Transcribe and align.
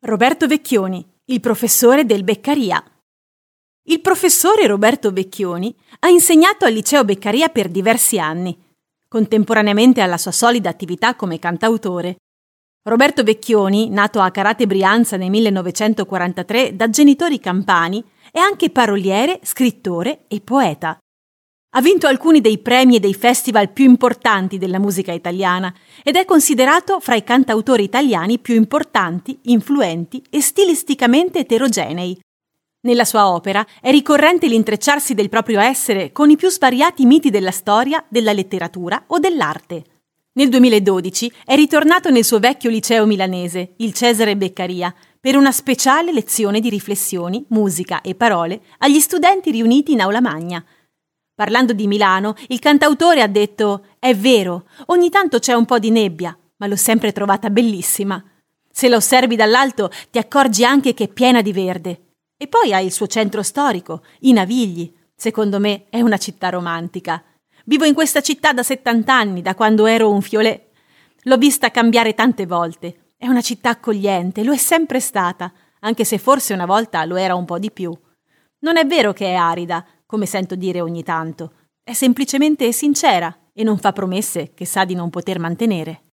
Roberto 0.00 0.46
Vecchioni, 0.46 1.04
il 1.24 1.40
professore 1.40 2.06
del 2.06 2.22
Beccaria. 2.22 2.80
Il 3.88 4.00
professore 4.00 4.64
Roberto 4.68 5.10
Vecchioni 5.10 5.74
ha 5.98 6.08
insegnato 6.08 6.64
al 6.64 6.72
liceo 6.72 7.04
Beccaria 7.04 7.48
per 7.48 7.68
diversi 7.68 8.16
anni, 8.16 8.56
contemporaneamente 9.08 10.00
alla 10.00 10.16
sua 10.16 10.30
solida 10.30 10.70
attività 10.70 11.16
come 11.16 11.40
cantautore. 11.40 12.18
Roberto 12.84 13.24
Vecchioni, 13.24 13.90
nato 13.90 14.20
a 14.20 14.30
Carate 14.30 14.68
Brianza 14.68 15.16
nel 15.16 15.30
1943 15.30 16.76
da 16.76 16.88
genitori 16.88 17.40
campani, 17.40 18.00
è 18.30 18.38
anche 18.38 18.70
paroliere, 18.70 19.40
scrittore 19.42 20.26
e 20.28 20.40
poeta. 20.40 20.96
Ha 21.70 21.82
vinto 21.82 22.06
alcuni 22.06 22.40
dei 22.40 22.58
premi 22.58 22.96
e 22.96 23.00
dei 23.00 23.12
festival 23.12 23.70
più 23.70 23.84
importanti 23.84 24.56
della 24.56 24.78
musica 24.78 25.12
italiana 25.12 25.72
ed 26.02 26.16
è 26.16 26.24
considerato 26.24 26.98
fra 26.98 27.14
i 27.14 27.22
cantautori 27.22 27.82
italiani 27.82 28.38
più 28.38 28.54
importanti, 28.54 29.38
influenti 29.42 30.22
e 30.30 30.40
stilisticamente 30.40 31.40
eterogenei. 31.40 32.18
Nella 32.80 33.04
sua 33.04 33.28
opera 33.28 33.66
è 33.82 33.90
ricorrente 33.90 34.46
l'intrecciarsi 34.46 35.12
del 35.12 35.28
proprio 35.28 35.60
essere 35.60 36.10
con 36.10 36.30
i 36.30 36.36
più 36.36 36.48
svariati 36.48 37.04
miti 37.04 37.28
della 37.28 37.50
storia, 37.50 38.02
della 38.08 38.32
letteratura 38.32 39.04
o 39.08 39.18
dell'arte. 39.18 39.84
Nel 40.38 40.48
2012 40.48 41.32
è 41.44 41.54
ritornato 41.54 42.08
nel 42.08 42.24
suo 42.24 42.38
vecchio 42.38 42.70
liceo 42.70 43.04
milanese, 43.04 43.74
il 43.78 43.92
Cesare 43.92 44.38
Beccaria, 44.38 44.94
per 45.20 45.36
una 45.36 45.52
speciale 45.52 46.12
lezione 46.12 46.60
di 46.60 46.70
riflessioni, 46.70 47.44
musica 47.48 48.00
e 48.00 48.14
parole 48.14 48.62
agli 48.78 49.00
studenti 49.00 49.50
riuniti 49.50 49.92
in 49.92 50.00
aula 50.00 50.22
magna– 50.22 50.64
Parlando 51.38 51.72
di 51.72 51.86
Milano, 51.86 52.34
il 52.48 52.58
cantautore 52.58 53.22
ha 53.22 53.28
detto 53.28 53.84
È 54.00 54.12
vero, 54.12 54.64
ogni 54.86 55.08
tanto 55.08 55.38
c'è 55.38 55.52
un 55.52 55.66
po' 55.66 55.78
di 55.78 55.92
nebbia, 55.92 56.36
ma 56.56 56.66
l'ho 56.66 56.74
sempre 56.74 57.12
trovata 57.12 57.48
bellissima. 57.48 58.20
Se 58.68 58.88
la 58.88 58.96
osservi 58.96 59.36
dall'alto 59.36 59.88
ti 60.10 60.18
accorgi 60.18 60.64
anche 60.64 60.94
che 60.94 61.04
è 61.04 61.08
piena 61.08 61.40
di 61.40 61.52
verde. 61.52 62.00
E 62.36 62.48
poi 62.48 62.72
ha 62.72 62.80
il 62.80 62.90
suo 62.90 63.06
centro 63.06 63.44
storico, 63.44 64.02
i 64.22 64.32
Navigli. 64.32 64.92
Secondo 65.14 65.60
me 65.60 65.84
è 65.90 66.00
una 66.00 66.16
città 66.16 66.48
romantica. 66.48 67.22
Vivo 67.66 67.84
in 67.84 67.94
questa 67.94 68.20
città 68.20 68.52
da 68.52 68.64
70 68.64 69.14
anni, 69.14 69.40
da 69.40 69.54
quando 69.54 69.86
ero 69.86 70.10
un 70.10 70.22
fiolè. 70.22 70.66
L'ho 71.22 71.36
vista 71.36 71.70
cambiare 71.70 72.14
tante 72.14 72.46
volte. 72.46 73.12
È 73.16 73.28
una 73.28 73.42
città 73.42 73.70
accogliente, 73.70 74.42
lo 74.42 74.52
è 74.52 74.56
sempre 74.56 74.98
stata, 74.98 75.52
anche 75.82 76.02
se 76.02 76.18
forse 76.18 76.52
una 76.52 76.66
volta 76.66 77.04
lo 77.04 77.14
era 77.14 77.36
un 77.36 77.44
po' 77.44 77.60
di 77.60 77.70
più. 77.70 77.96
Non 78.60 78.76
è 78.76 78.84
vero 78.84 79.12
che 79.12 79.26
è 79.26 79.34
arida, 79.34 79.86
come 80.08 80.24
sento 80.24 80.54
dire 80.54 80.80
ogni 80.80 81.02
tanto. 81.02 81.52
È 81.84 81.92
semplicemente 81.92 82.72
sincera 82.72 83.50
e 83.52 83.62
non 83.62 83.76
fa 83.76 83.92
promesse 83.92 84.52
che 84.54 84.64
sa 84.64 84.86
di 84.86 84.94
non 84.94 85.10
poter 85.10 85.38
mantenere. 85.38 86.07